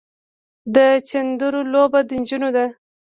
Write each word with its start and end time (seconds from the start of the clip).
د 0.75 0.77
چيندرو 1.09 1.59
لوبه 1.73 1.99
د 2.07 2.09
نجونو 2.21 2.49
ده. 2.55 2.65